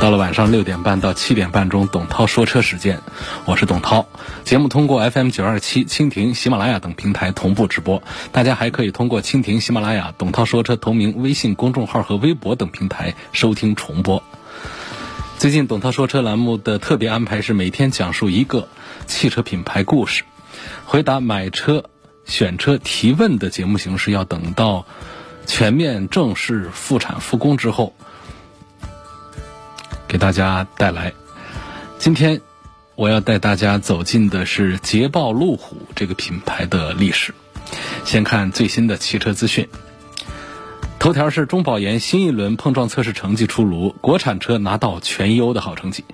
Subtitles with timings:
[0.00, 3.00] 到了晚上六点半到七点半钟，董涛说车时间，
[3.46, 4.06] 我是董涛。
[4.44, 14.22] 节目通过 FM 九二七、蜻蜓、喜马拉雅等平台同步直播，大家还可以通过蜻蜓、喜马拉雅、董涛说车同名微信公众号和微博等平台收听重播。
[15.36, 18.68] 最近董涛说车栏目的特别安排是每天讲述一个
[19.08, 20.22] 汽车品牌故事，
[20.84, 21.82] 回答买车、
[22.24, 24.86] 选车提问的节目形式要等到
[25.44, 27.94] 全面正式复产复工之后。
[30.08, 31.12] 给大家带来，
[31.98, 32.40] 今天
[32.94, 37.34] 我要带大家走进的是捷豹路虎这个品牌的历史。
[38.06, 39.68] 先看最新的汽车资讯，
[40.98, 46.06] 头条是中保研新一轮碰撞测试成绩出炉，国产车拿到全优的好成绩。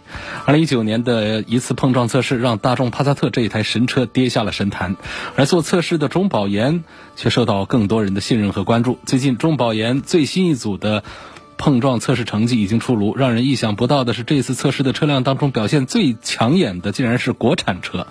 [0.45, 4.97] 二零一九年的一次碰撞测试让大众帕萨特这一台神车跌下了神坛，
[5.37, 6.83] 而做测试的中保研
[7.15, 8.99] 却受到更多人的信任和关注。
[9.07, 11.05] 最近中保研最新一组的。
[11.65, 18.07] 碰撞测试成绩已经出炉，让人意想不到的是，这次测试的车辆当中表现最抢眼的竟然是国产车，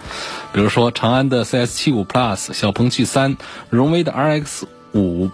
[0.53, 3.37] 比如说长安的 CS75 Plus、小鹏 G3、
[3.69, 5.29] 荣威的 RX5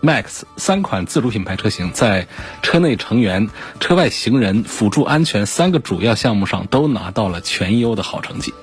[0.00, 2.26] Max 三款自主品牌车型，在
[2.62, 8.54] 车内成员、车外行人、辅助安全三个主要项目上都拿到了全优的好成绩。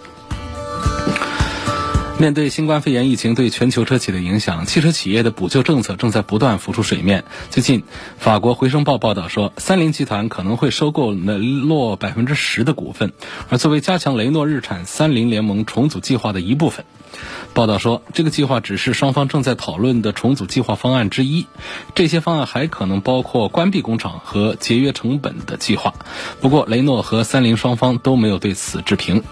[2.18, 7.26] 面对新冠肺炎疫情对全球车企的影响，汽车企业的补救政策正在不断浮出水面。
[7.50, 7.84] 最近，
[8.18, 13.12] 法国《回声报》报道说，三菱集团可能会收购雷诺百分之十的股份，
[13.50, 16.86] 而作为加强雷诺日产三菱联盟重组计划的一部分。
[17.54, 21.46] 报道说，这个计划只是双方正在讨论的重组计划方案之一。
[21.94, 25.94] 这些方案还可能包括关闭工厂和节约成本的计划。
[26.42, 29.24] 不过，雷诺和三菱双方都没有对此置评。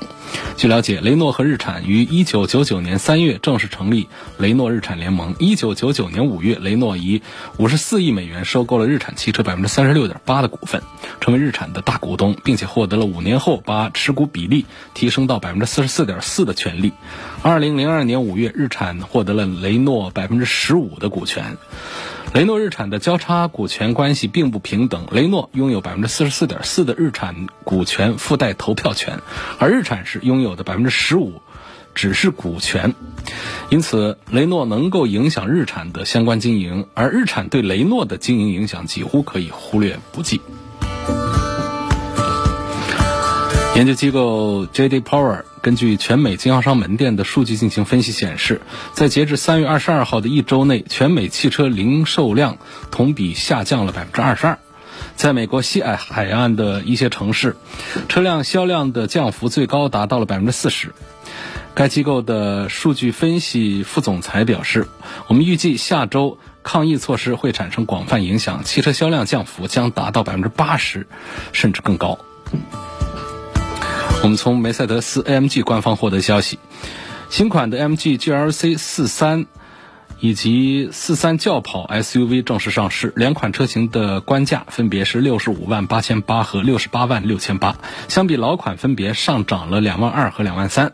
[0.57, 4.07] 据了解，雷诺和日产于1999年3月正式成立
[4.37, 5.35] 雷诺日产联盟。
[5.35, 7.21] 1999年5月，雷诺以
[7.57, 10.81] 54亿美元收购了日产汽车36.8%的股份，
[11.19, 16.93] 成为日产的大股东，并且获得了五年后把持股比例提升到44.4%的权利。
[17.43, 21.57] 2002年5月，日产获得了雷诺15%的股权。
[22.33, 29.19] 雷诺日产的交叉股权关系并不平等，雷诺拥有百分之四十四点四的日产股权附带投票权，
[29.59, 31.41] 而日产是拥有的百分之十五
[31.93, 32.95] 只是股权，
[33.69, 40.39] 因此雷诺能够影响日产的相关经营，而日产对雷诺的经营影响几乎可以忽略不计。
[43.75, 45.01] 研究机构 J.D.
[45.01, 48.61] Power 根据全美经销商门店的数据进行分析显示，
[48.93, 52.57] 在截至三月二十二号的一周内，全美汽车零售量
[52.91, 54.59] 同比下降了百分之二十二。
[55.15, 57.55] 在美国西海海岸的一些城市，
[58.07, 60.93] 车辆销量的降幅最高达到了百分之四十。
[61.73, 64.87] 该机构的数据分析副总裁表示
[65.25, 71.07] ：“我们预计下周抗疫措施会产生广泛影响，汽车销量降幅将达到百分之八十，
[71.53, 72.19] 甚至更高。”
[74.23, 76.57] 我们从梅赛德斯 AMG 官方获得消息，
[77.29, 79.47] 新款的 MG GLC 四三
[80.21, 87.75] 以及四三轿跑 SUV 正式上市，两款车型的官价分别是六十五万八千八和六十八万六千八，
[88.07, 90.93] 相比老款分别上涨了两万二和两万三。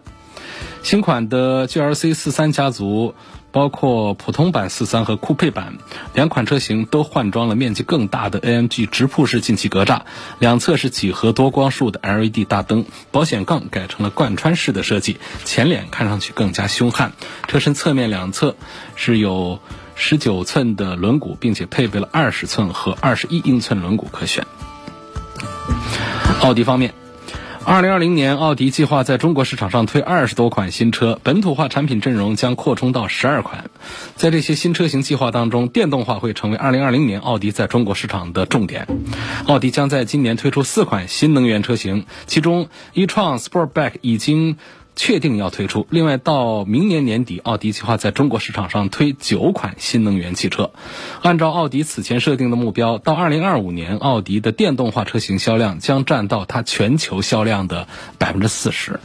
[0.82, 3.14] 新款的 GLC 四三家族。
[3.52, 5.78] 包括普通版四三和酷配版
[6.14, 10.02] 两款车型都换装了面积更大的 AMG 直瀑式进气格栅，
[10.40, 17.14] 两侧是几何多光束的 LED 大灯，保险杠改成了贯穿式的设计，前脸看上去更加凶悍。
[17.48, 18.56] 车身侧面两侧
[18.96, 19.60] 是有
[19.96, 24.46] 十九寸的轮毂，并且配备了二十寸和二十一英寸轮毂可选。
[26.42, 26.94] 奥迪方面。
[27.66, 33.70] 二零二零年，奥迪计划在中国市场上推二十多款新车，本土化产品阵容将扩充到十二款。
[34.16, 38.88] 在这些新车型计划当中，电动化会成为二零二零年奥迪在中国市场的重点。
[39.46, 44.58] 奥迪将在今年推出四款新能源车型，其中 e-tron Sportback 已经。
[45.02, 45.88] 确定要推出。
[45.90, 50.72] 另外，到明年年底，奥迪计划在中国市场上推九款新能源汽车。
[51.22, 57.88] 按照奥迪此前设定的目标，到二零二五年，奥迪的电动化车型销量将占到它全球销量的
[58.18, 59.00] 百分之四十。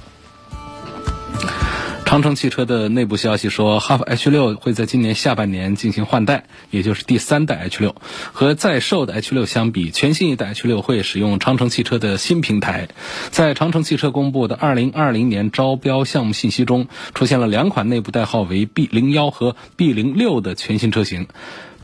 [2.14, 7.96] 长城汽车的内部消息说，哈弗 H 六会在今年下半年进行换代，也就是第三代 H 六。
[8.32, 12.86] 和在售的 H 六相比，全新一代 H 六会使用长城汽车的新平台。
[13.30, 21.26] 在长城汽车公布的2020年招标项目信息中，出现了两款内部代号为 B 零幺和 B 零六的全新车型。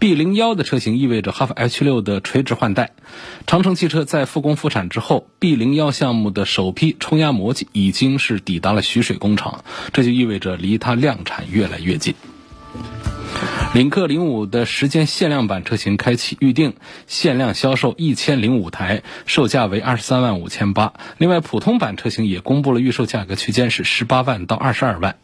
[0.00, 2.93] B 零幺的车型意味着哈弗 H 六的垂直换代。
[3.47, 9.62] 长城汽车在复工复产之后，B 零幺项目的首批冲压模具已经是抵达了徐水工厂，
[9.93, 12.14] 这就意味着离它量产越来越近。
[13.73, 16.75] 领克零五的时间限量版车型开启预定，
[17.07, 20.95] 限量销售一千零五台，售价为二十三万五千八。
[21.19, 25.17] 另外，普通版车型也公布了预售价格区间是十八万到二十二万。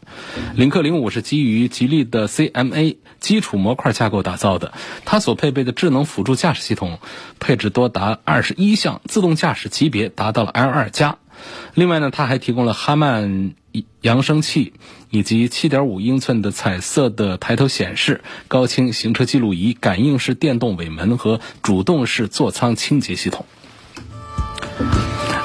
[0.55, 4.71] 领克零五是基于吉利的 CMA 基础模块架构打造的，
[5.03, 6.99] 它所配备的智能辅助驾驶系统
[7.39, 11.17] 配置多达二十一项，自动驾驶级别达到了 L 二加。
[11.73, 13.53] 另外呢，它还提供了哈曼
[14.01, 14.73] 扬声器。
[15.09, 18.19] 以及7.5英寸的彩色的抬头显示、
[18.49, 23.45] 高清行车记录仪、感应式电动尾门和主动式座舱清洁系统。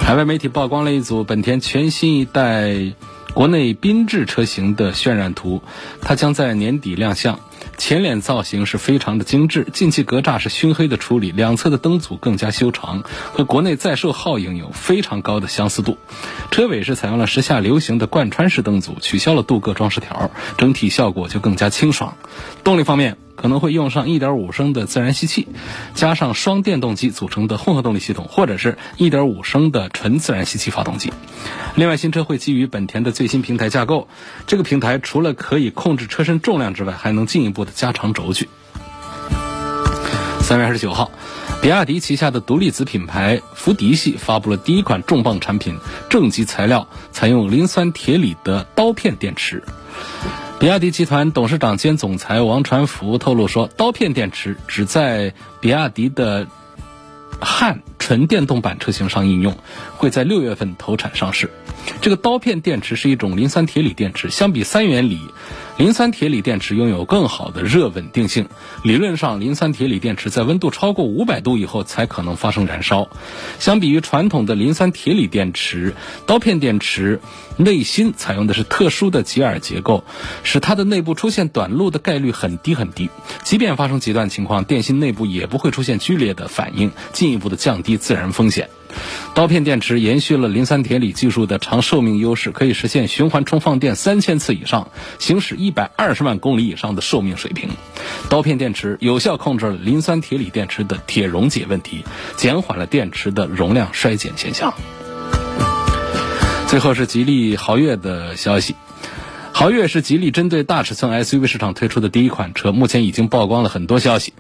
[0.01, 2.93] 海外媒体曝光了一组本田全新一代
[3.35, 5.63] 国内缤智车型的渲染图，
[6.01, 7.39] 它将在年底亮相。
[7.83, 13.03] 前脸造型是非常的精致，进气格栅是熏黑的处理，两侧的灯组更加修长，
[13.33, 15.99] 和国内在售皓影有非常高的相似度。
[16.53, 22.17] 车尾是采用了时下流行的贯穿式灯组，取消了镀铬装饰条，整体效果就更加清爽。
[22.63, 23.17] 动力方面。
[23.35, 25.49] 可能会用上1.5升的自然吸气，
[25.95, 31.13] 加上双电动机组成的混合动力系统，或者是一点五升的纯自然吸气发动机。
[31.75, 34.09] 另外，新车会基于本田的最新平台架构，
[34.47, 38.49] 这个平台除了可以控制车身重量之外，还能进一步的加长轴距。
[40.41, 41.11] 三月二十九号，
[41.63, 45.79] 比亚迪旗下的独立子品牌福迪系发布了第一款重磅产品，
[46.11, 49.63] 正极材料采用磷酸铁锂的刀片电池。
[50.63, 56.47] 比亚迪集团董事长兼总裁王传福透露说，刀片电池只在比亚迪的
[57.41, 59.57] 汉纯电动版车型上应用，
[60.03, 61.49] 会在六月份投产上市。
[62.01, 65.21] 这个刀片电池是一种磷酸铁锂电池，相比三元锂。
[65.79, 68.49] 磷酸铁锂电池拥有更好的热稳定性。
[68.83, 73.09] 理论上，磷酸铁锂电池在温度超过五百度以后才可能发生燃烧。
[73.61, 75.95] 相比于传统的磷酸铁锂电池，
[76.27, 77.21] 刀片电池
[77.57, 80.03] 内芯采用的是特殊的吉尔结构，
[80.43, 83.09] 使它的内部出现短路的概率很低很低。
[83.45, 88.69] 即便发生极端情况，电芯内部也不会出现剧烈的反应，进一步的降低自燃风险。
[89.35, 97.71] 刀片电池延续了磷酸铁锂技术的长寿命优势，可以实现循环充放电三千次以上，行驶一百二十万公里以上的寿命水平。
[98.29, 102.05] 刀片电池有效控制了磷酸铁锂电池的铁溶解问题，
[102.37, 104.75] 减缓了电池的容量衰减现象。
[106.69, 108.75] 最后是吉利豪越的消息，
[109.53, 114.33] 豪越是吉利针对大尺寸 SUV 市场推出的第一款车，目前已经曝光了很多消息。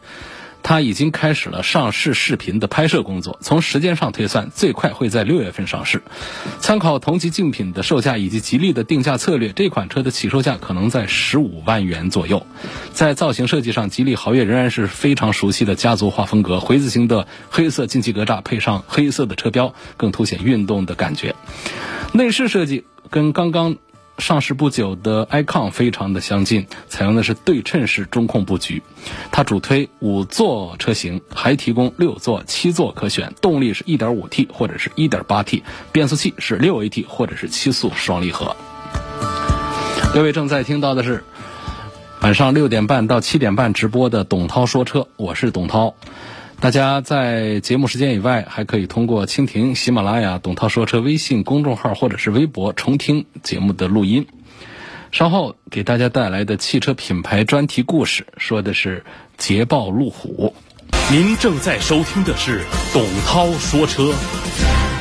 [0.62, 6.02] 它已经开始了上市视频的拍摄工作，从时间上推算，最快会在六月份上市。
[6.60, 12.46] 参考同级竞品的售价以及吉利的定价策略，这款车的起售价可能在十五万元左右。
[12.92, 21.34] 在造型设计上，吉利豪越仍然是非常熟悉的家族化风格，回字形的黑色进气格栅配上黑色的车标，更凸显运动的感觉。
[22.12, 23.76] 内饰设计跟刚刚。
[24.18, 28.82] 上市不久的 icon 非常的相近，采用的是对称式中控布局。
[29.32, 33.32] 它主推五座车型，还提供六座、七座可选。
[33.40, 38.54] 动力是 1.5T 或者是 1.8T，变速器是 6AT 或者是七速双离合。
[40.14, 41.24] 各位正在听到的是
[42.20, 45.94] 晚上六点半到七点半直播的董涛说车，我是董涛。
[46.62, 54.28] 大家在节目时间以外，还可以通过蜻蜓、喜马拉雅、董涛说车微信公众号或者是微博重听节目的录音。
[55.10, 59.04] 稍后给大家带来的汽车品牌专题故事，说的是
[59.36, 60.54] 捷豹路虎。
[61.10, 64.14] 您正在收听的是董涛说车。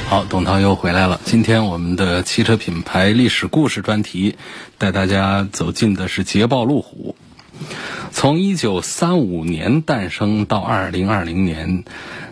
[0.08, 1.22] 好，董涛又回来了。
[1.26, 4.36] 今天我们的汽车品牌历史故事专题，
[4.80, 7.16] 带大家走进的是捷豹路虎。
[8.12, 11.84] 从一九三五年诞生到二零二零年，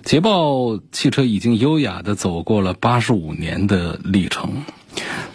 [0.03, 4.63] 捷豹汽车已经优雅的走过了八十五年的历程。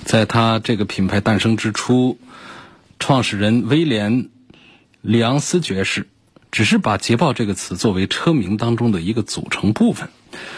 [0.05, 2.19] 在它这个品牌诞生之初，
[2.99, 4.25] 创始人威廉·
[5.01, 6.09] 里昂斯爵士
[6.51, 10.11] 只是把捷豹这个词作为车名当中的一个组成部分。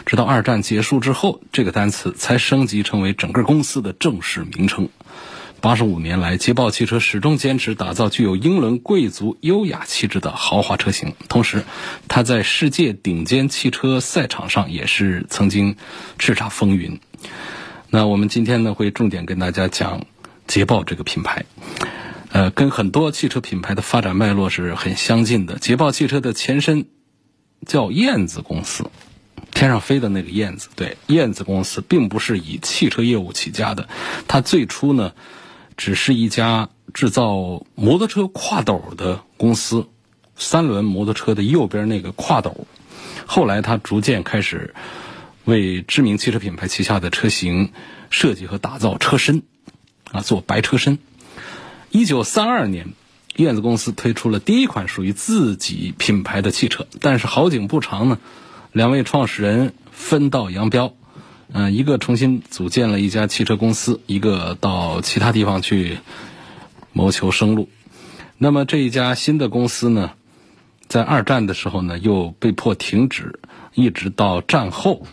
[0.05, 4.89] 直到二战结束之后，这个单词才升级成为整个公司的正式名称。
[5.61, 11.15] 八十五年来，捷豹汽车始终坚持打造具有英伦贵族优雅气质的豪华车型。
[11.29, 11.65] 同时，
[12.09, 15.77] 它在世界顶尖汽车赛场上也是曾经
[16.19, 17.01] 叱咤风云。
[17.91, 20.07] 那我们今天呢，会重点跟大家讲
[20.47, 21.45] 捷豹这个品牌。
[22.31, 25.59] 呃，跟很多汽车品牌的发展脉络是很相近的。
[25.59, 26.87] 捷豹汽车的前身
[27.67, 28.91] 叫燕子公司，
[29.53, 30.69] 天上飞的那个燕子。
[30.77, 33.89] 对，燕子公司并不是以汽车业务起家的，
[34.29, 35.13] 它最初呢，
[35.77, 39.87] 只是一家制造摩托车跨斗的公司，
[40.37, 42.67] 三轮摩托车的右边那个跨斗。
[43.27, 44.75] 后来，他逐渐开始
[45.45, 47.73] 为知名汽车品牌旗下的车型
[48.09, 49.43] 设计和打造车身，
[50.13, 50.99] 啊，做白车身。
[51.91, 52.95] 一九三二年，
[53.37, 56.87] 燕子公司推出了第一款属于自己品牌的汽车。
[57.01, 58.19] 但是好景不长呢，
[58.73, 60.95] 两位创始人分道扬镳，
[61.53, 65.99] 嗯，一个重新组建了一家汽车公司，一个到其他地方去
[66.93, 67.69] 谋求生路。
[68.39, 70.13] 那么这一家新的公司呢，
[70.89, 73.41] 在二战的时候呢，又被迫停止，
[73.75, 75.07] 一直到战后。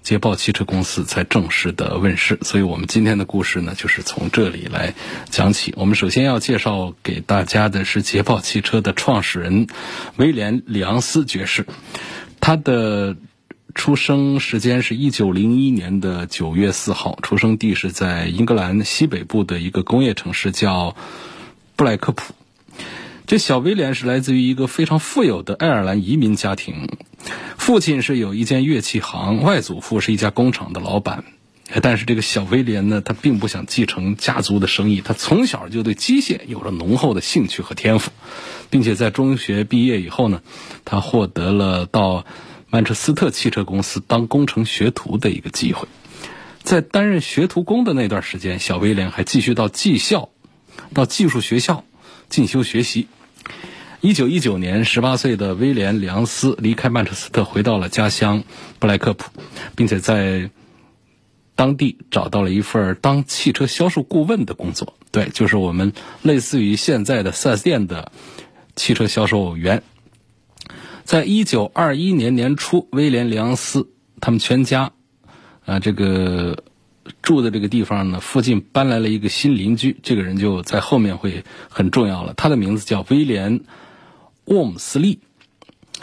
[0.00, 4.94] 捷豹汽车公司才正式的问世，所以我们今天的故事呢，就是从这里来
[5.28, 5.74] 讲起。
[5.76, 9.66] 我们首先要介绍给大家的是捷豹汽车的创始人
[10.16, 11.66] 威廉·里昂斯爵士，
[12.40, 13.16] 他的
[13.74, 20.96] 出生时间是一九零一年的九月四号，出生地是在英格兰西北部的一个工业城市叫
[21.76, 22.34] 布莱克普。
[23.26, 26.88] 这小威廉是来自于一个非常富有的爱尔兰移民家庭。
[27.58, 31.24] 父亲是有一间乐器行，外祖父是一家工厂的老板，
[31.82, 38.12] 但是这个小威廉呢，他并不想继承家族的生意，他从小就对机械有着浓厚的兴趣和天赋，
[38.70, 40.40] 并且在中学毕业以后呢，
[40.86, 42.24] 他获得了到
[42.70, 45.88] 曼彻斯特汽车公司当工程学徒的一个机会。
[46.62, 50.28] 在担任学徒工的那段时间，小威廉还继续到技校、
[50.92, 51.84] 到技术学校
[52.28, 53.08] 进修学习。
[54.00, 58.44] 一九一九年，十八岁的威廉·梁斯离开曼彻斯特，回到了家乡
[58.78, 59.30] 布莱克普，
[59.74, 60.50] 并且在
[61.54, 64.94] 当地找到了一份当汽车销售顾问的工作。
[65.10, 68.12] 对，就是我们类似于现在的 4S 店的
[68.76, 69.82] 汽车销售员。
[71.08, 73.88] 在一九二一年年初，威廉·梁斯
[74.20, 74.92] 他们全家
[75.64, 76.62] 啊，这个
[77.22, 82.34] 住的这个地方呢，附近搬来了一个新邻居，这个人就在后面会很重要了。
[82.34, 83.58] 他的名字叫威廉。
[84.44, 85.20] 沃姆斯利，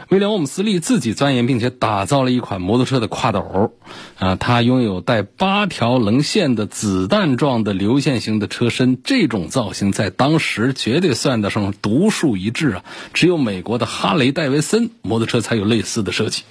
[0.09, 3.71] 威廉·沃姆斯利自己钻研并且打造了一款摩托车的跨斗，
[4.17, 12.83] 啊，他拥有带八条棱线的子弹状的流线型的车身，这种造型在当时绝对算得上独树一帜啊！
[13.13, 16.43] 只有美国的哈雷·戴维森摩托车才有类似的设计。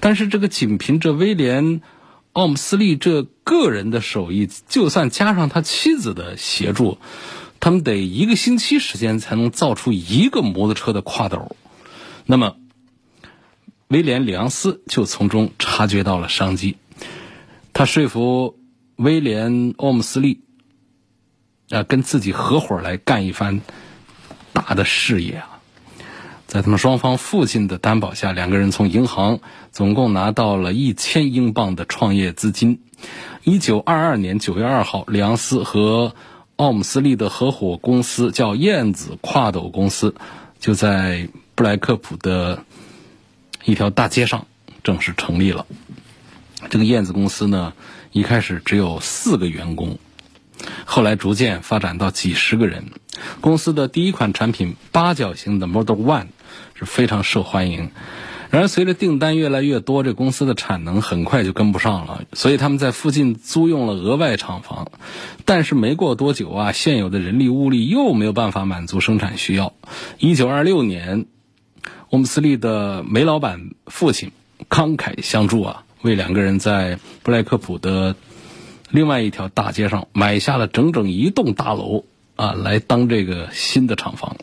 [0.00, 1.64] 但是这个仅凭着威廉·
[2.32, 6.98] 奥姆斯利这个人的手艺，就算加上他妻子的协助。
[7.60, 11.56] 他们得一个星期时间才能造出一个摩托车的跨斗，
[12.30, 12.56] 那么
[13.88, 16.76] 威廉·里昂斯就从中察觉到了商机，
[17.72, 18.58] 他说服
[18.96, 20.42] 威廉·奥姆斯利
[21.70, 23.62] 啊跟自己合伙来干一番
[24.52, 25.60] 大的事业啊，
[26.46, 29.40] 在他们双方父亲的担保下，两个人从银行
[29.72, 32.82] 总共拿到了一千英镑的创业资金。
[33.42, 36.14] 一九二二年九月二号，里昂斯和
[36.56, 40.14] 奥姆斯利的合伙公司叫燕子跨斗公司，
[40.60, 42.62] 就在布莱克普的
[43.64, 44.46] 一条大街上
[44.84, 45.66] 正式成立了。
[46.70, 47.72] 这个燕子公司呢，
[48.12, 49.98] 一开始只有四个员工，
[50.84, 52.92] 后来逐渐发展到几十个人。
[53.40, 56.28] 公司的第一款产品八角形的 Model One
[56.76, 57.90] 是非常受欢迎。
[58.50, 64.92] 然而，随着订单越来越多，这公司的产能很快就跟不上了，所以他们在附近租用了额外厂房。
[65.44, 69.74] 但是没过多久啊，现有的人力物力又没有办法满足生产需要。
[70.18, 71.26] 一九二六年，
[72.10, 74.32] 欧姆斯利的煤老板父亲
[74.70, 78.16] 慷慨相助啊，为两个人在布莱克普的
[78.90, 84.36] 另外一条大街上买下了整整一栋大楼啊，来当这个新的厂房。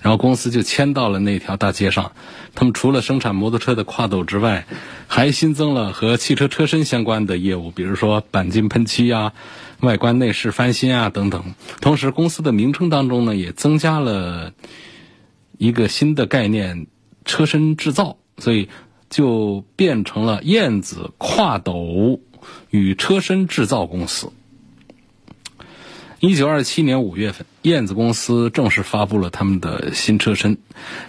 [0.00, 2.12] 然后公司就迁到了那条大街上，
[2.54, 4.66] 他们除了生产摩托车的跨斗之外，
[5.06, 9.32] 还新增了和汽车车身相关的业务，比如说钣金喷漆啊、
[9.80, 11.54] 外观内饰翻新啊等等。
[11.80, 14.52] 同时，公司的名称当中呢，也增加了
[15.56, 16.88] 一个新的概念——
[17.26, 18.70] 车身制造，所以
[19.10, 22.20] 就变成了燕子跨斗
[22.70, 24.32] 与车身制造公司。
[26.18, 30.56] 一九二七年五月份，燕子公司正式发布了他们的新车身。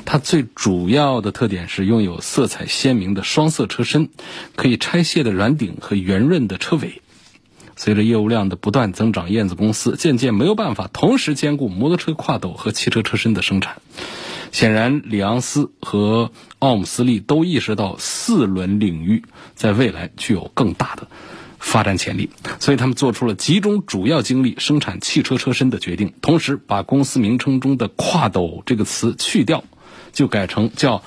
[0.03, 4.09] 它最主要的特点是拥有色彩鲜明的双色车身，
[4.57, 7.01] 可以拆卸的软顶和圆润的车尾。
[7.77, 13.81] 随着业务量的不断增长，燕子公司渐渐没有办法同时兼顾摩托车跨斗和汽车车身的生产。
[14.51, 19.23] 显然，里昂斯和奥姆斯利都意识到四轮领域
[19.55, 21.07] 在未来具有更大的
[21.59, 29.63] 发展潜力，所以他们做出了集中主要精力生产汽车车身的决定，同时把公司名称中的“跨斗”这个词去掉，
[30.13, 31.03] 就改成叫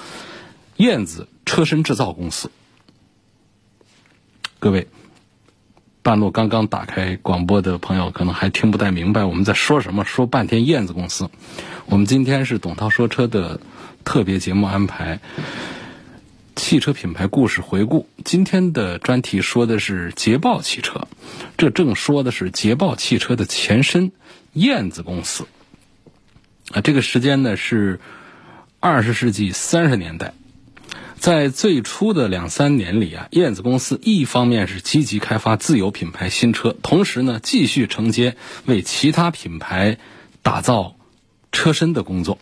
[0.76, 2.50] 燕子车身制造公司。
[4.58, 4.88] 各位，
[6.02, 11.30] 半路刚刚打开广播的朋友可能还听不太明白我们在说什么，说半天燕子公司。
[11.86, 13.60] 我们今天是董涛说车的
[14.04, 15.20] 特别节目安排。
[16.56, 21.06] 汽车品牌故事回顾，今天的专题说的是捷豹汽车，
[21.56, 24.12] 这正说的是捷豹汽车的前身
[24.52, 25.46] 燕子公司。
[26.72, 27.98] 啊，这个时间呢是
[28.78, 30.34] 二十世纪三十年代，
[31.20, 39.98] 在最初的两三年里啊，燕子公司一方面是积极开发自有品牌新车，同时呢继续承接为其他品牌
[40.40, 40.96] 打造
[41.52, 42.38] 车身的工作。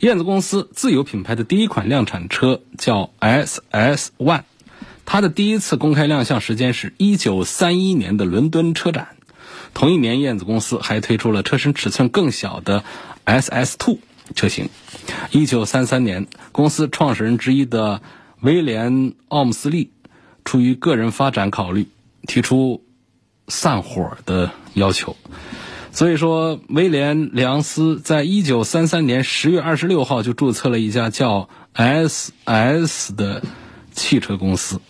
[0.00, 4.44] 燕子公司自有品牌的第一款量产车叫 SS One，
[5.04, 9.16] 它的第一次公开亮相时间是一九三一年的伦敦车展。
[9.74, 12.84] 同一年，燕子公司还推出了车身尺寸更小的
[13.26, 13.98] SS Two
[14.34, 14.68] 车型。
[15.30, 18.02] 一九三三年，公司创始人之一的
[18.40, 18.92] 威廉·
[19.28, 19.90] 奥姆斯利
[20.44, 21.86] 出于个人发展考虑，
[22.26, 22.84] 提出
[23.48, 25.16] 散伙的要求。
[25.92, 33.42] 所以说，威廉·梁斯在一九三三年十月二十六号就注册了一家叫 SS 的
[33.92, 34.80] 汽车公司。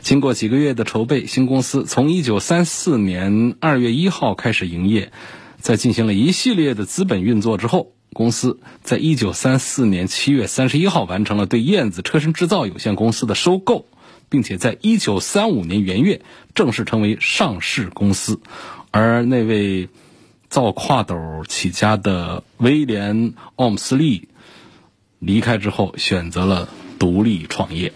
[0.00, 5.12] 经过几个月的筹备，新公司从一九三四年二月一号开始营业。
[5.58, 13.86] 在进行了一系列的资本运作之后，公司在一九三四年七月三十一号完成了对燕子车身制造有限公司的收购，
[14.28, 16.22] 并且在一九三五年元月
[16.54, 18.40] 正式成为上市公司。
[18.90, 19.88] 而那位。
[20.52, 21.16] 造跨斗
[21.48, 24.28] 起家的威廉·奥姆斯利
[25.18, 27.94] 离开之后，选择了独立创业。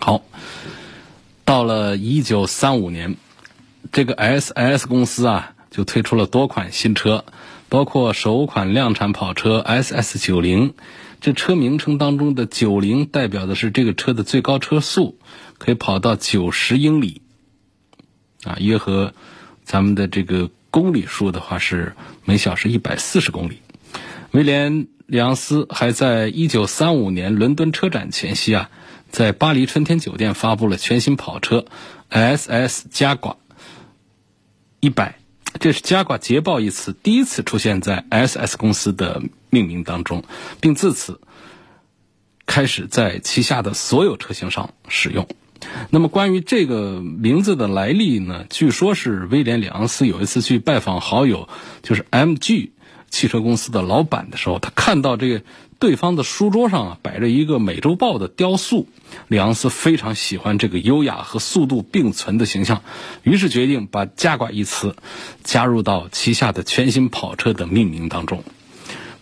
[0.00, 0.22] 好，
[1.44, 3.16] 到了一九三五年，
[3.92, 7.24] 这个 SS 公司啊，就推出了多款新车，
[7.68, 10.74] 包括首款量产跑车 SS 九零。
[11.20, 15.18] 这车名称当中的九零代表的是这个车的最高车速，
[15.58, 17.22] 可以跑到九十英里，
[18.44, 19.12] 啊，约合
[19.64, 20.50] 咱们的这个。
[20.70, 21.94] 公里数的话是
[22.26, 23.62] 每小时一百四十公里。
[24.32, 28.70] 威廉·里昂斯还在一九三五年伦敦车展前夕啊，
[29.10, 31.64] 在巴黎春天酒店发布了全新跑车
[32.10, 33.38] SS 加挂
[34.78, 35.18] 一百，
[35.60, 40.22] 这是加挂捷豹一词第一次出现在 SS 公司的命名当中，
[40.60, 41.20] 并自此
[42.46, 45.26] 开始在旗下的所有车型上使用。
[45.90, 48.44] 那么关于这个名字的来历呢？
[48.48, 51.48] 据说是威廉·里昂斯有一次去拜访好友，
[51.82, 52.70] 就是 MG
[53.10, 55.42] 汽车公司的老板的时候，他看到这个
[55.78, 58.88] 对方的书桌上啊摆着一个《美洲豹》的雕塑，
[59.28, 62.82] 里昂斯非常喜欢这个优雅和速度并存的形象，
[63.22, 64.96] 于是决定把“加挂”一词
[65.44, 68.42] 加入到旗下的全新跑车的命名当中。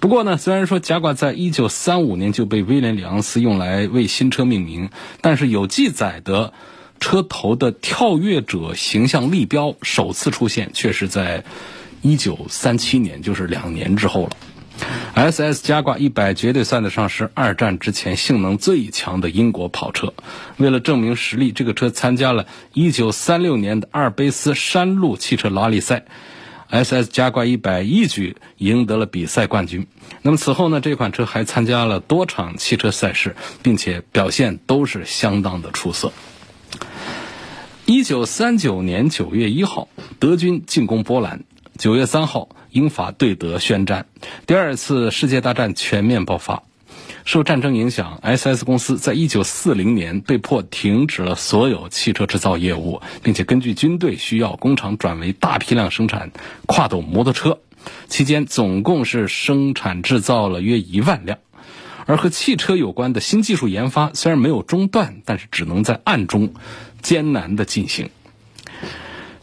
[0.01, 4.91] 不过呢，虽然说加挂在一九三五年就被威廉·里昂斯用来为新车命名，
[5.21, 6.53] 但是有记载的
[7.01, 11.45] 车头的跳跃者形象立标首次出现，却是在
[12.01, 14.31] 一九三七年，就是两年之后了。
[15.15, 20.13] SS 加挂一百绝对算得上是二战之前性能最强的英国跑车。
[20.59, 26.05] 为了证明实力，这个车参加了一九三六年的阿尔卑斯山路汽车拉力赛。
[26.69, 29.87] SS 加挂一百一举赢得了比赛冠军。
[30.23, 36.13] 那么此后呢，这款车还参加了多场汽车赛事，并且表现都是相当的出色。
[37.85, 41.45] 一九三九年九月一号，德军进攻波兰；
[41.79, 44.05] 九月三号，英法对德宣战，
[44.47, 46.63] 第二次世界大战全面爆发。
[47.25, 56.31] 受战争影响，SS 公司在一九四零年被迫停止了所有汽车制造业务，并且根据军队需要，工厂转为大批量生产
[56.67, 57.59] 跨斗摩托车。
[58.09, 61.39] 期间总共是生产制造了约一万辆。
[62.05, 66.53] 而和汽车有关的新技术研发虽然没有中断，但是只能在暗中
[67.01, 68.11] 艰难的进行。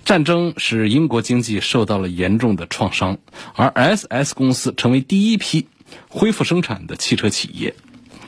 [0.06, 3.18] 战争使英国经济受到了严重的创伤，
[3.56, 5.68] 而 SS 公司成为第一批。
[6.10, 7.76] 恢复生产的汽车企业，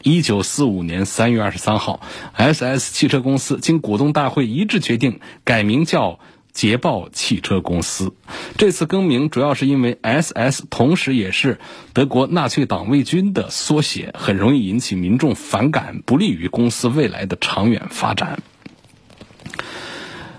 [0.03, 1.99] 一九四五年三月二十三号
[2.37, 6.19] ，SS 汽车公司经股东大会一致决定改名叫
[6.51, 8.13] 捷豹汽车公司。
[8.57, 11.59] 这次更名主要是因为 SS 同时也是
[11.93, 18.43] 德国纳粹党卫军的缩写，很容易引起民众反感，不利于公司未来的长远发展。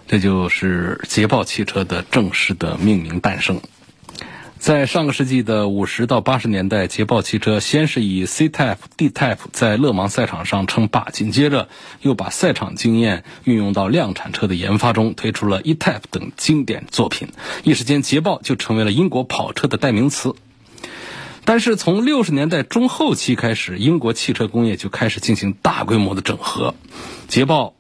[0.07, 3.61] 这就是捷豹汽车的正式的命名诞生。
[4.59, 11.69] 在上个世纪的五十到八十年代，捷豹汽车先是以 C Type、D Type 在勒芒赛场上称霸，紧接着
[12.01, 17.29] 又把赛场经验运用到量产车的研发中，推出了 E Type 等经典作品。
[17.65, 20.35] 一时间，捷豹就成为了英国跑车的代名词。
[21.45, 26.75] 但是从六十年代中后期开始，英国汽车工业就开始进行大规模的整合，
[27.29, 27.75] 捷豹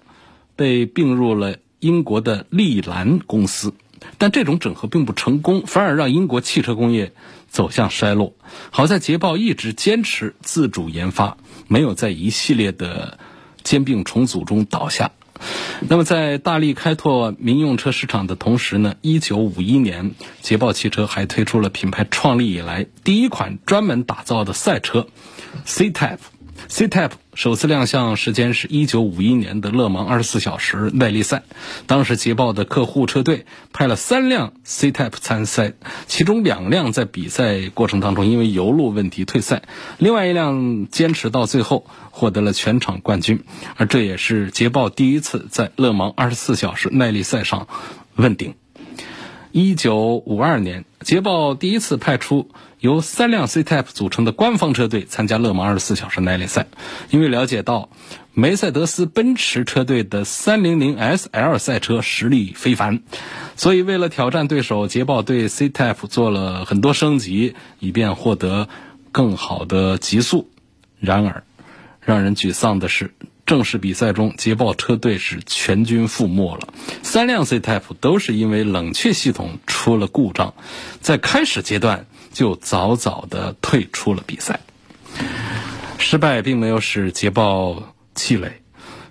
[0.54, 3.72] 被并入了英国的利兰公司。
[4.18, 7.12] 但这种整合并不成功，反而让英国汽车工业
[7.48, 8.34] 走向衰落。
[8.70, 13.18] 好在捷豹一直坚持自主研发，没有在一系列的
[13.62, 15.12] 兼并重组中倒下。
[15.88, 25.06] 那么，在大力开拓民用车市场的同时呢，一九五一年，捷豹汽车还推出了品牌创立以来第一款专门打造的赛车
[25.64, 26.18] C Type。
[26.68, 31.42] C Type 首次亮相时间是一九五一年的勒芒二十四小时耐力赛，
[31.86, 33.44] 当时捷豹的客户车队
[33.74, 35.74] 派了三辆 C Type 参赛，
[36.06, 39.64] 其中两辆在比赛过程当中因为油路问题退赛，
[39.98, 43.44] 另外一辆坚持到最后获得了全场冠军，
[43.76, 47.68] 而这也是捷豹第一次在勒芒二十四小时耐力赛上
[48.14, 48.54] 问鼎。
[49.56, 56.66] 一九五二年，捷豹第一次派出由三辆 C Type 组成的官方车队参加勒芒二十四小时耐力赛。
[57.08, 57.88] 因为了解到
[58.34, 63.00] 梅赛德斯奔驰车队的 300SL 赛车实力非凡，
[63.56, 68.68] 所以为了挑战对手，捷豹对 C Type 做了很多升级，以便获得
[69.10, 70.50] 更好的极速。
[71.00, 71.44] 然而，
[72.02, 73.14] 让人沮丧的是。
[73.46, 76.68] 正式比赛中，捷豹车队是全军覆没了。
[77.04, 80.54] 三辆 C Type 都是因为冷却系统出了故障，
[81.00, 84.60] 在开始阶段就早早的退出了比赛。
[85.98, 88.50] 失败并没有使捷豹气馁，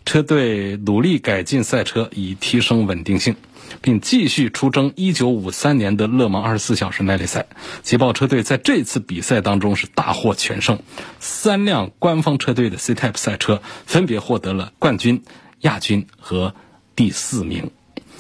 [0.05, 3.35] 车队努力改进赛车，以提升稳定性。
[3.81, 7.47] 并继续出征1953年的勒芒24小时耐力赛。
[7.83, 10.79] 捷豹车队在这次比赛当中是大获全胜，
[11.19, 15.23] 三辆官方车队的 C Type 赛车分别获得了冠军、
[15.61, 16.55] 亚军和
[16.95, 17.71] 第四名。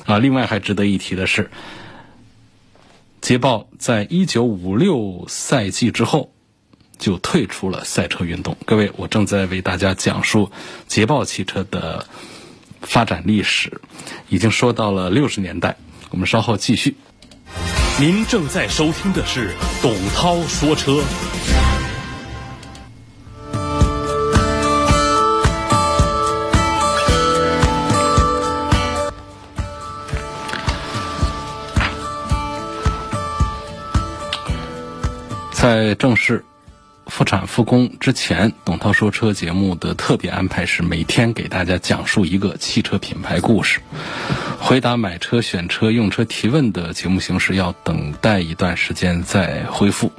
[0.05, 1.49] 啊，另外还值得一提的是，
[3.21, 6.31] 捷豹在1956赛季之后
[6.97, 8.55] 就退出了赛车运动。
[8.65, 10.51] 各位，我正在为大家讲述
[10.87, 12.05] 捷豹汽车的。
[12.85, 13.81] 发展历史
[14.29, 15.75] 已经说到了六十年代，
[16.11, 16.95] 我们稍后继续。
[17.99, 21.01] 您正在收听的是董涛说车。
[35.51, 36.45] 在正式。
[37.07, 43.79] 复产复工之前，董涛说车节目的特别安排是每天给大家讲述一个汽车品牌故事。
[44.59, 50.11] 回答买车、选车、用车提问的节目形式要等待一段时间再恢复。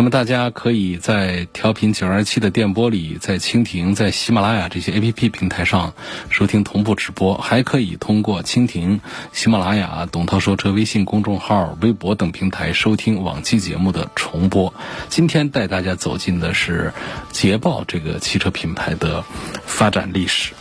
[0.00, 5.92] 那么大家可以在调频九二七的电波里，在蜻蜓、在喜马拉雅这些 A P P 平台上
[6.30, 9.02] 收听同步直播，还可以通过蜻蜓、
[9.34, 14.72] 喜马拉雅、董涛说车微信公众号、微博等平台收听往期节目的重播。
[15.10, 16.94] 今天带大家走进的是
[17.30, 19.22] 捷豹这个汽车品牌的
[19.66, 20.54] 发展历史。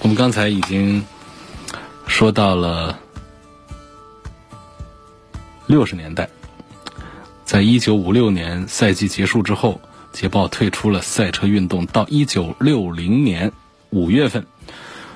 [0.00, 1.06] 我们刚才已经
[2.08, 2.98] 说到了
[5.68, 6.28] 六十年代。
[7.50, 9.80] 在一九五六年赛季结束之后，
[10.12, 11.84] 捷豹退出了赛车运动。
[11.84, 13.50] 到一九六零年
[13.90, 14.46] 五月份，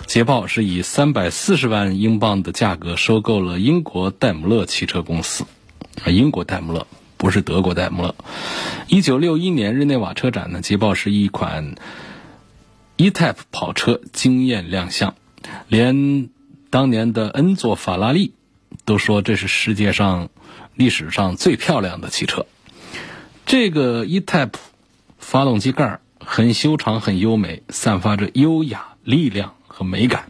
[0.07, 5.45] 捷豹是以三百四十万英镑的价格收购了英国戴姆勒汽车公司。
[6.05, 8.17] 啊，英国戴姆勒不是德国戴姆勒。
[8.89, 11.77] 一九六一年日内瓦车展呢，捷豹是一款
[12.97, 15.15] E-Type 跑车惊艳亮相，
[15.69, 16.31] 连
[16.69, 18.33] 当年的恩佐法拉利
[18.85, 20.31] 都说这是世界上。
[20.77, 22.47] 历史上最漂亮的汽车，
[23.47, 24.55] 这个 E-Type
[25.19, 30.27] 发动机盖很修长、很优美，散发着优雅、力量和美感。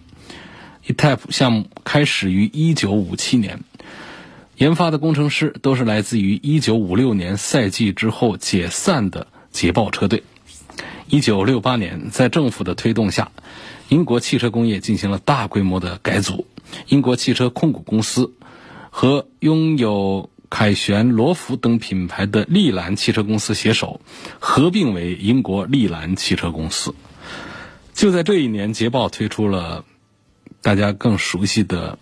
[0.86, 3.60] E-Type 项目开始于1957年，
[4.56, 10.22] 研发的工程师都是来自于1956年赛季之后解散的捷豹车队。
[11.08, 13.30] 1968年，在政府的推动下，
[13.88, 16.46] 英国汽车工业进行了大规模的改组，
[16.88, 18.32] 英国汽车控股公司
[18.90, 24.00] 和拥有凯旋、罗孚等品牌的利兰汽车公司携手
[24.38, 26.94] 合并为英国利兰汽车公司。
[27.92, 29.84] 就在这一年，捷豹推出了
[30.62, 31.98] 大家更熟悉的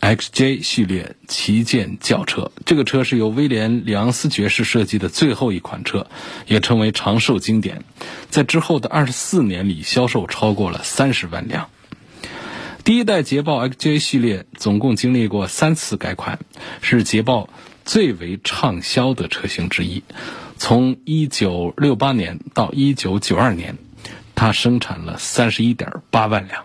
[0.00, 2.50] XJ 系列旗舰轿车。
[2.64, 6.06] 这个车是由威廉·里昂斯爵士设计的最后一款车，
[6.46, 7.84] 也成为长寿经典。
[8.30, 11.68] 在之后的二十四年里，销售超过了三十万辆。
[12.84, 16.38] 第一代捷豹 XJ 系列总共经历过三次改款，
[16.80, 17.50] 是捷豹
[17.86, 20.02] 最为畅销的车型之一。
[20.58, 23.78] 从1968年到1992年，
[24.34, 26.64] 它生产了31.8万辆。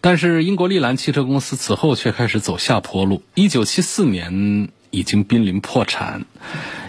[0.00, 3.22] 但是英国利兰汽车公司此后却开始走下坡路。
[3.36, 6.26] 1974年已经濒临破产。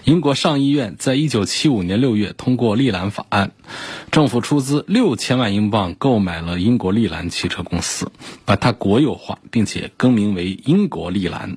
[0.04, 3.52] 英国上议院在1975年6月通过利兰法案，
[4.10, 8.12] 政府出资六千万英镑购买了英国利兰汽车公司，
[8.44, 11.56] 把它国有化，并且更名为英国利兰。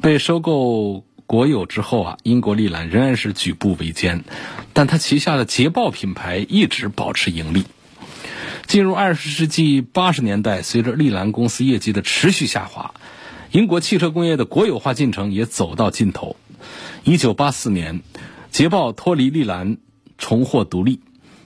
[0.00, 4.24] 被收购国有之后啊，英国利兰仍然是举步维艰，
[4.72, 7.64] 但它旗下的捷豹品牌一直保持盈利。
[8.66, 12.94] 进入二十世纪八十年代，随着利兰公司业绩的持续下滑，
[13.50, 16.36] 英国汽车工业的国有化进程也走到尽头。
[17.02, 18.02] 一九八四年，
[18.50, 19.78] 捷豹脱离利兰，
[20.16, 21.00] 重获独立，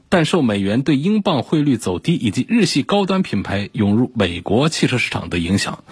[0.08, 5.82] 但受美元对英镑汇率走低以及日系高端品牌涌入美国汽车市场的影响，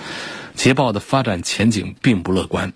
[0.54, 2.72] 捷豹的发展前景并不乐观。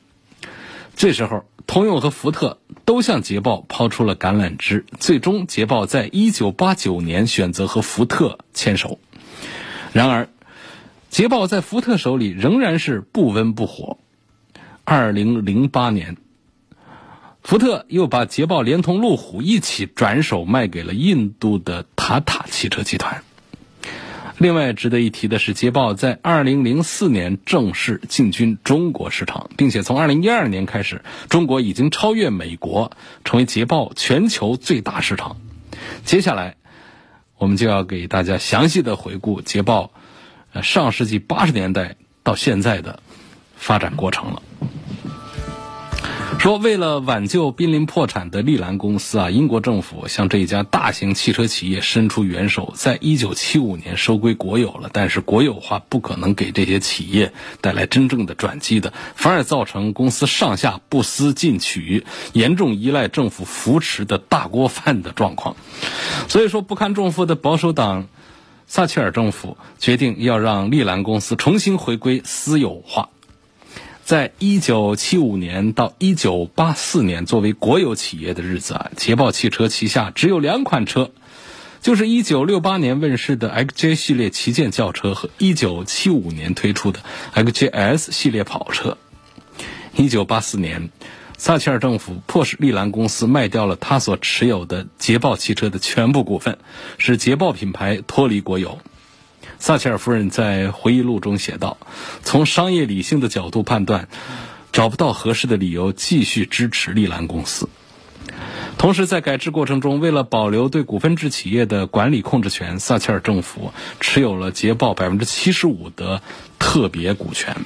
[0.96, 8.98] 这时候，通用和福特都向捷豹抛出了橄榄枝，最终捷豹在一九八九年选择和福特牵手。
[9.92, 10.28] 然而，
[11.08, 13.98] 捷豹在福特手里仍然是不温不火。
[14.84, 16.16] 二零零八年，
[17.42, 23.22] 福特又把捷豹连同路虎一起转手卖给了印度的塔塔汽车集团。
[24.38, 32.92] 另外值得一提的是，捷豹在2004年正式进军中国市场，并且从2012年开始，中国已经超越美国，
[33.24, 35.38] 成为捷豹全球最大市场。
[36.04, 36.54] 接下来，
[37.36, 39.90] 我们就要给大家详细的回顾捷豹，
[40.52, 43.00] 呃，上世纪八十年代到现在的
[43.56, 44.42] 发展过程了。
[46.38, 54.88] 说，为了挽救濒临破产的利兰公司啊，英国政府向这一家大型汽车企业伸出援手，在一九七五年收归国有了。
[54.92, 65.56] 但是国有化不可能给这些企业带来真正的转机的，反而造成公司上下不思进取、严重依赖政府扶持的大锅饭的状况。
[66.28, 68.06] 所以说，不堪重负的保守党
[68.68, 73.08] 撒切尔政府决定要让利兰公司重新回归私有化。
[74.08, 81.10] 在一九七五年到一九八四年，作为国有企业的日子啊，捷豹汽车旗下只有两款车，
[81.82, 87.00] 就是一九六八年问世的 XJ 系列旗舰轿车和一九七五年推出的
[87.34, 88.96] XJS 系列跑车。
[89.94, 90.88] 一九八四年，
[91.36, 96.56] 撒切尔政府迫使利兰公司卖掉了他所持有的捷豹汽车的全部股份，
[96.96, 98.78] 使捷豹品牌脱离国有。
[99.58, 101.78] 撒切尔夫人在回忆录中写道
[102.22, 104.08] ：“从商业理性的角度判断，
[104.72, 107.68] 找不到合适的理由继续支持利兰公司。
[108.78, 116.22] 同时，在改制过程中，为了保留对股份制企业的管理控制权，撒切尔政府持有了捷豹百分之七十五的
[116.60, 117.56] 特别股权。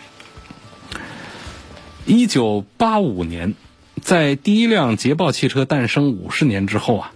[2.07, 3.55] 一九八五年，
[4.01, 7.13] 在第一辆捷豹汽车诞生五十年之后啊，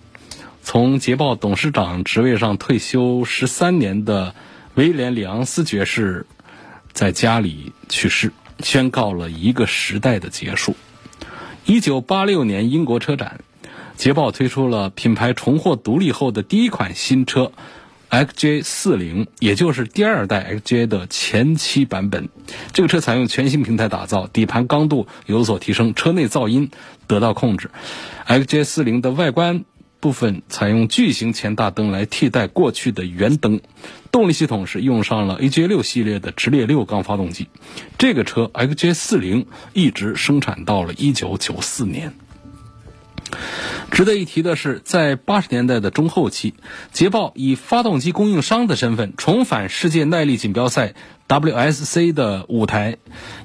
[0.63, 4.35] 从捷豹董事长职位上退休十三年的。”
[4.77, 6.27] 威廉·里昂斯爵士
[6.93, 10.77] 在家里去世，宣告了一个时代的结束。
[11.65, 13.41] 一九八六年英国车展，
[13.97, 17.53] 捷豹推出了品牌重获独立后的第一款新车
[18.11, 22.29] XJ 四零，也就是第二代 XJ 的前期版本。
[22.75, 26.71] 这个车采用全新平台打造，底盘刚度有所提升，车内噪音
[27.07, 27.71] 得到控制。
[28.27, 29.65] XJ 四零的外观。
[30.07, 33.61] 部分采用巨型前大灯来替代过去的圆灯，
[34.13, 37.49] 动力系统是用上了 AJ6 系列的直列六缸发动机。
[37.99, 42.15] 这个车 XJ40 一直生产到了1994年。
[43.91, 46.55] 值得一提的是，在八十年代的中后期，
[46.93, 50.95] 捷豹以发动机供应商的身份重返世界耐力锦标赛。
[51.29, 52.99] WSC 的舞台，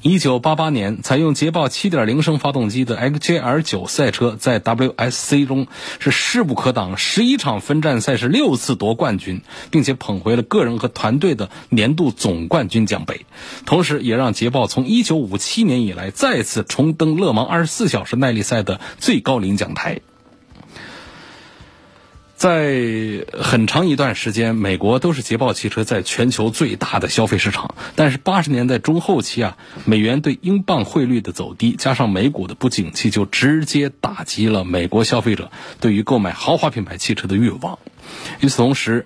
[0.03, 5.65] 一九八八年采用捷豹七点零升发动机的 XJR 九赛车在 WSC 中
[5.97, 9.41] 是势不可挡，十一场分站赛事六次夺冠军，
[9.71, 13.25] 并且捧回了个人和团队的年度总冠军奖杯，
[13.65, 20.01] 同时也让捷豹从一九五七年以来再次重登勒芒二十四小时耐力赛的最高领奖台。
[22.41, 27.75] 在很长一段时间，美国都是捷豹汽车在全球最大的消费市场。
[27.95, 37.77] 但是八十年代中后期啊，美元对英镑汇率的走低，加上美股的不景气，就直接打击了美国消费者对于购买豪华品牌汽车的欲望。
[38.39, 39.05] 与此同时，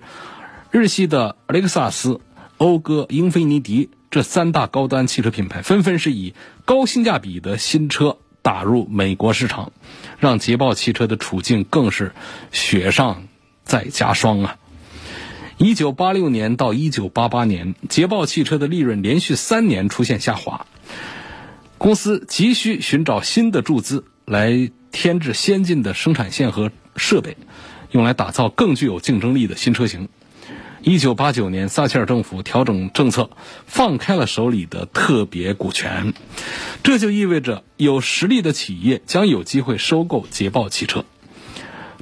[0.70, 2.22] 日系的雷克萨斯、
[2.56, 6.32] 讴歌、英菲尼迪这三大高端汽车品牌，纷纷是以
[6.64, 8.16] 高性价比的新车
[8.46, 9.72] 打入美国市场。
[10.20, 12.12] 让捷豹汽车的处境更是
[12.52, 13.24] 雪上
[13.64, 14.56] 再加霜啊！
[15.58, 20.64] 一九八六年到一九八八年，捷豹汽车的利润连续三年出现下滑。
[21.76, 27.36] 公司急需寻找新的注资来添置先进的生产线和设备，
[27.90, 30.08] 用来打造更具有竞争力的新车型。
[30.88, 33.30] 一九八九年，撒切尔政府调整政策，
[33.66, 36.14] 放开了手里的特别股权，
[36.84, 41.04] 这就意味着有实力的企业将有机会收购捷豹汽车。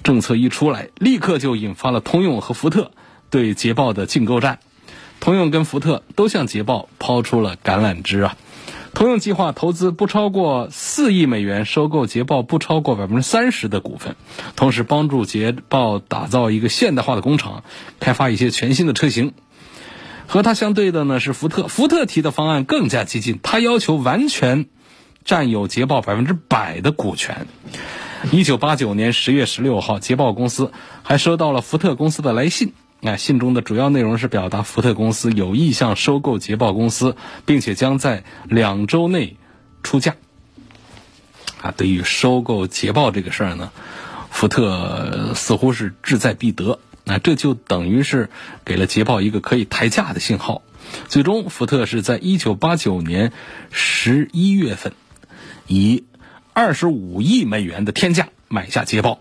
[0.03, 2.91] 政策一出来，立刻就引发了通用和福特
[3.31, 4.59] 对捷豹的竞购战。
[5.19, 8.37] 通用跟福特都向捷豹抛出了橄榄枝啊！
[8.95, 14.15] 通用计划投资不超过四亿美元收购捷豹不超过百分之三十的股份，
[14.55, 17.65] 同时帮助捷豹打造一个现代化的工厂，
[17.99, 19.33] 开发一些全新的车型。
[20.27, 24.67] 和它相对的呢是福特，福特提的方案更加激进，他要求完全
[25.25, 27.47] 占有捷豹百分之百的股权。
[28.31, 32.73] 一九八九年十月十六号，捷豹公司还收到了福特公司的来信。
[33.07, 39.37] 那信中的主要内容是表达福特公司有意向收购捷豹公司，并且将在两周内
[39.83, 40.17] 出价。
[41.61, 43.73] 啊，对于收购捷豹这个事儿呢，
[44.31, 46.79] 福特似乎是志在必得。
[47.05, 48.31] 那这就等于是
[48.65, 50.63] 给了捷豹一个可以抬价的信号。
[51.07, 53.33] 最终，福特是在一九八九年
[53.71, 54.95] 十一月份，
[55.67, 56.05] 以
[56.55, 59.21] 二十五亿美元的天价买下捷豹。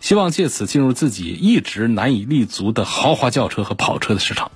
[0.00, 4.50] 希望借此进入自己一直难以立足的豪华轿车和跑车的市场。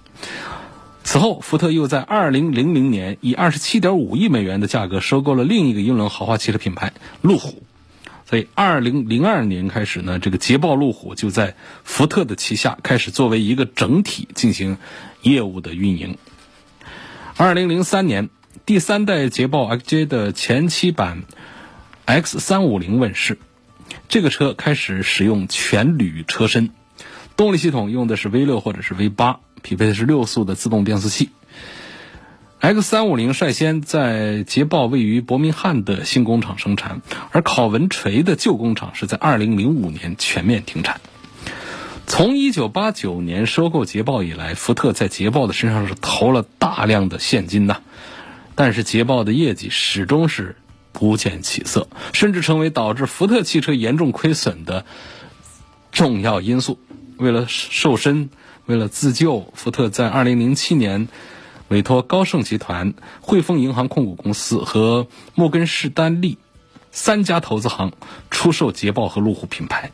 [1.04, 7.64] 此后，福特又在2000年以27.5亿美元的价格收购了另一个英伦豪华汽车品牌路虎。
[8.24, 14.78] 所以，2002年开始呢，这个捷豹路虎就在福特的旗下开始作为一个整体进行
[15.20, 16.16] 业务的运营。
[17.36, 18.30] 2003年，
[18.64, 21.24] 第三代捷豹 XJ 的前期版
[22.06, 23.38] X350 问世。
[24.08, 26.70] 这个车开始使用全铝车身，
[27.34, 31.30] 动力系统用的是 V 六或者是 V 八，匹配的是六速的自动变速器。
[32.60, 41.00] X 三五零率先在捷豹位于伯明翰的新工厂生产，而考文垂的旧工厂是在二零零五年全面停产。
[42.06, 47.78] 从一九八九年收购捷豹以来，福特在捷豹的身上是投了大量的现金呐，
[48.54, 50.56] 但是捷豹的业绩始终是。
[50.92, 54.84] 不见起色，甚至成为导致福特汽车严重亏损的
[55.90, 56.78] 重要因素。
[57.16, 58.30] 为了瘦身，
[58.66, 61.08] 为了自救，福特在2007年
[61.68, 66.38] 委托高盛集团、汇丰银行控股公司和摩根士丹利
[66.90, 67.92] 三家投资行
[68.30, 69.90] 出售捷豹和路虎品牌。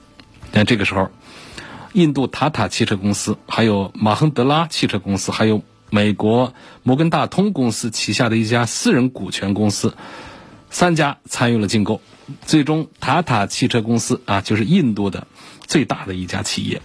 [0.51, 1.11] 但这个时候，
[1.93, 9.95] 印度塔塔汽车公司、还有马亨德拉汽车公司、还有美国摩根大通公司旗下的一家私人股权公司。
[10.71, 12.01] 三家参与了竞购，
[12.43, 15.27] 最终塔塔汽车公司啊，就是印度的
[15.67, 16.83] 最大的一家企业。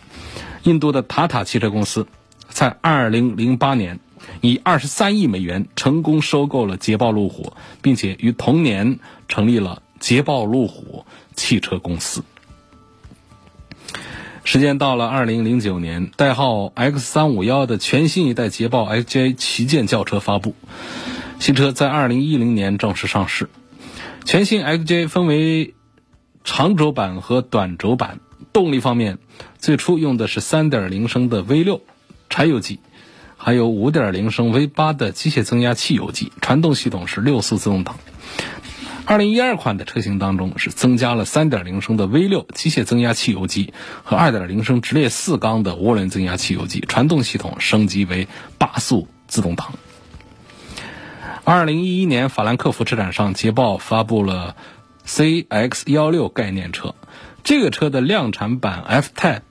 [0.64, 2.08] 印度的塔塔汽车公司
[2.48, 4.00] 在二零零八年
[4.40, 12.24] 以二十三亿美元成功收购了捷豹路虎，并且于同年成立了捷豹路虎汽车公司。
[14.46, 20.56] 时间到了二零零九年，代号 X 三五幺的全新一代捷豹 XJ 旗舰轿车发布，
[21.40, 23.50] 新车在二零一零年正式上市。
[24.26, 25.76] 全新 XJ 分为
[26.44, 28.20] 长轴版和短轴版，
[28.52, 29.20] 动力方面，
[29.58, 31.82] 最初用的是3.0升的 V6
[32.30, 32.80] 柴油机，
[33.38, 37.98] 还有5.0升 V8 的机械增压汽油机，传动系统是六速自动挡。
[39.06, 49.74] 2012款的车型当中是增加了3.0升的 V6 机械增压汽油机和2.0升直列四缸的涡轮增压汽油机，传动系统升级为八速自动挡。
[51.46, 54.56] 二零一一年法兰克福车展上，捷豹发布了
[55.06, 56.96] CX 幺六概念车。
[57.44, 59.42] 这个车的量产版 F-Type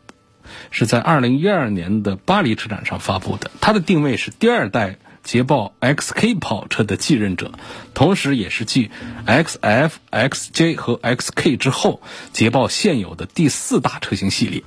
[0.70, 3.50] 是在二零一二年的巴黎车展上发布的。
[3.60, 7.52] 它的定位是第二代捷豹 XK 跑车的继任者，
[7.92, 8.90] 同时也是继
[9.26, 12.00] XF、XJ 和 XK 之后，
[12.32, 14.62] 捷豹现有的第四大车型系列。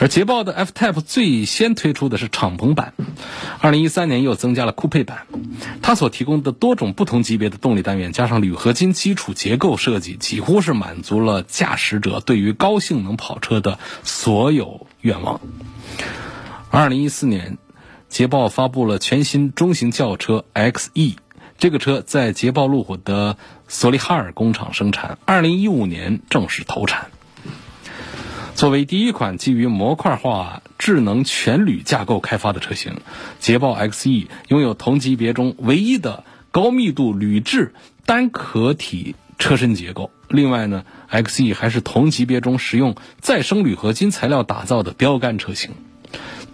[0.00, 2.94] 而捷豹的 F-Type 最先推出的是敞篷版，
[3.60, 5.26] 二零一三年又增加了酷配版。
[5.82, 15.40] 它所提供的多种不同级别的动力单元，加上铝合金基础结构设计，几乎是满足了驾驶者对于高性能跑车的所有愿望。
[16.70, 17.56] 二零一四年，
[18.08, 21.14] 捷豹发布了全新中型轿车 XE，
[21.56, 23.36] 这个车在捷豹路虎的
[23.68, 27.10] 索利哈尔工厂生产，二零一五年正式投产。
[28.54, 33.00] 作为第一款基于模块化智能全铝架构开发的车型，
[33.40, 37.74] 捷豹 XE 拥有同级别中唯一的高密度铝制
[38.06, 40.10] 单壳体车身结构。
[40.28, 45.72] 另外呢，XE 还是同级别中使用再生铝合金材料打造的标杆车型。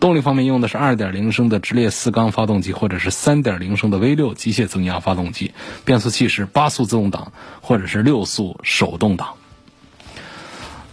[0.00, 5.52] 动力方面用的是2.0升的直列四缸发动机，或者是3.0升的 V6 机械增压发动机。
[5.84, 9.34] 变速器是八速自动挡，或者是六速手动挡。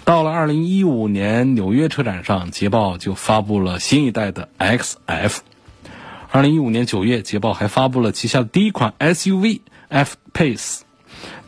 [0.08, 5.40] 到了2015年纽约车展上，捷豹就发布了新一代的 XF。
[6.32, 10.80] 2015年9月，捷豹还发布了旗下的第一款 SUV F-Pace。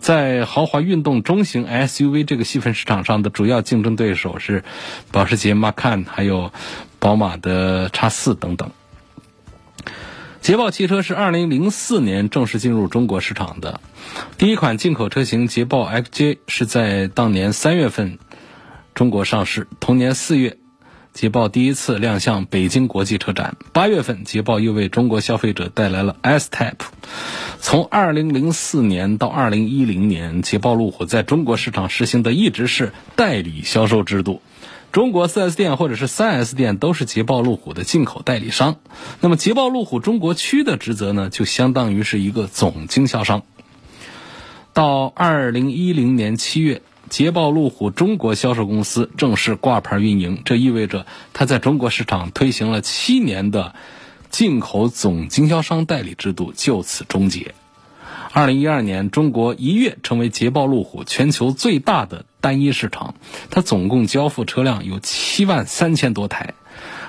[0.02, 4.66] 在豪华运动中型 SUV 这个细分市场上的主要竞争对手是
[5.10, 6.52] 保时捷 Macan，还有
[7.00, 8.72] 宝马的 X4 等等。
[10.42, 13.80] 捷豹汽车是2004年正式进入中国市场的，
[14.38, 18.20] 第一款进口车型捷豹 XJ 是在当年三月份
[19.00, 19.66] 中国上市。
[19.80, 20.58] 同年四月。
[21.14, 23.56] 捷豹第一次亮相北京国际车展。
[23.72, 26.74] 八月份，捷豹又为中国消费者带来了 S-Type。
[27.62, 34.42] 从2004年到2010年，捷豹路虎在中国市场实行的一直是代理销售制度。
[34.92, 38.76] 中国 4S 店或者是 3S 店都是捷豹路虎的进口代理商。
[39.22, 43.44] 那么，捷豹路虎中国区的职责呢，就相当于是一个总经销商。
[44.74, 46.82] 到2010年7月。
[47.10, 53.74] 捷豹路虎中国销售公司正式挂牌运营，这意味着它在中国市场推行了七年的
[54.30, 57.56] 进口总经销商代理制度就此终结。
[58.32, 63.16] 二零一二年，中国一跃成为捷豹路虎全球最大的单一市场，
[63.50, 66.54] 它总共交付车辆有七万三千多台。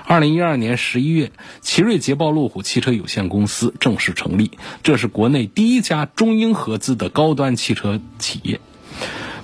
[0.06, 1.30] 二零一二年十一月，
[1.60, 8.60] 奇瑞捷豹路虎汽车有限公司正式成立，这是国内第一家中英合资的高端汽车企业。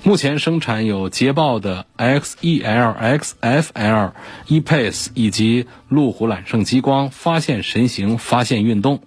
[0.07, 4.13] 目前生产有捷豹的 XEL、XFL、
[4.47, 9.03] E-Pace 以及路虎揽胜极光、发现神行、发现运动。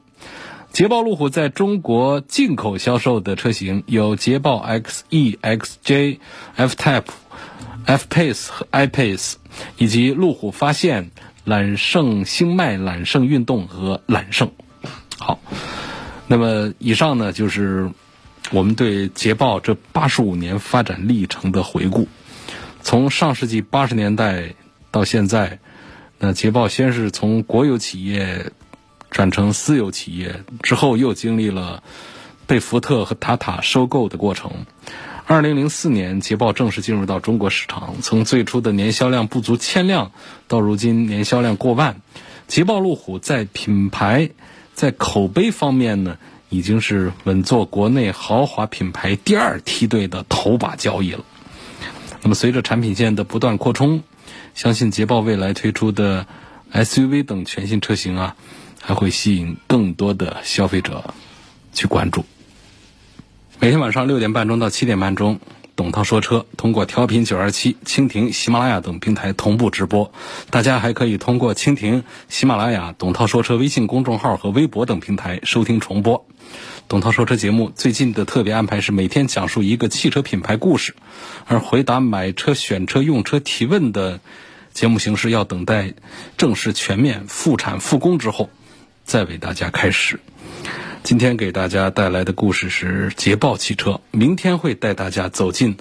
[0.74, 6.18] 捷豹路虎在中国进口销售的车型有捷豹 XE、XJ、
[6.58, 7.06] F-Type、
[7.86, 9.36] F-Pace 和 I-Pace，
[9.78, 11.12] 以及路虎发现、
[11.46, 14.52] 揽胜星脉、揽胜运动和揽胜。
[15.18, 15.40] 好，
[16.28, 17.90] 那么以上呢就是。
[18.52, 22.08] 我们对捷豹这八十五年发展历程的回顾，
[22.82, 24.56] 从上世纪八十年代
[24.90, 25.60] 到现在，
[26.18, 28.52] 那捷豹先是从国有企业
[29.12, 31.84] 转成私有企业，之后又经历了
[32.48, 34.52] 被福特和塔塔收购的过程。
[35.28, 40.12] 二零零四年，捷豹正式进入到中国市场，从最初的年销量不足千辆，
[40.48, 42.02] 到如今年销量过万。
[42.48, 44.32] 捷豹路虎在品牌、
[44.74, 46.18] 在口碑方面呢？
[46.50, 51.24] 已经是稳坐国内豪华品牌第二梯队的头把交椅了。
[52.22, 54.04] 那么，随着产品线的不断扩充，
[54.54, 56.28] 相信捷豹未来推出的
[56.74, 58.36] SUV 等全新车型啊，
[58.82, 61.14] 还会吸引更多的消费者
[61.72, 62.26] 去关注。
[63.60, 65.40] 每天晚上六点半钟到七点半钟。
[65.76, 70.12] 董涛说车通过调频九二七、蜻蜓、喜马拉雅等平台同步直播，
[70.50, 76.26] 大家还可以通过蜻蜓、喜马拉雅、董涛说车微信公众号和微博等平台收听重播。
[76.90, 80.96] 董涛说车节目最近的特别安排是每天讲述一个汽车品牌故事，
[81.46, 84.20] 而回答买车、选车、用车提问的
[84.74, 85.94] 节目形式要等待
[86.36, 88.50] 正式全面复产复工之后
[89.04, 90.20] 再为大家开始。
[91.04, 95.78] 今天给大家带来的故事是捷豹汽车，明天会带大家走进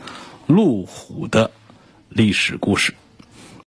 [0.47, 1.51] 路虎的
[2.11, 2.93] 历史故事。